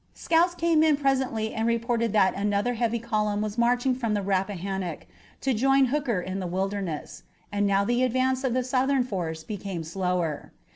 Scouts 0.15 0.55
came 0.55 0.81
in 0.81 0.97
presently 0.97 1.53
and 1.53 1.67
reported 1.67 2.11
that 2.11 2.33
another 2.35 2.73
heavy 2.73 2.97
column 2.97 3.39
was 3.39 3.55
marching 3.55 3.93
from 3.93 4.15
the 4.15 4.23
Rappahannock 4.23 5.05
to 5.41 5.53
join 5.53 5.85
Hooker 5.93 6.19
in 6.19 6.39
the 6.39 6.47
Wilderness, 6.47 7.21
and 7.51 7.67
now 7.67 7.85
the 7.85 8.01
advance 8.01 8.43
of 8.43 8.55
the 8.55 8.63
Southern 8.63 9.03
force 9.03 9.43
became 9.43 9.83
slower. 9.83 10.53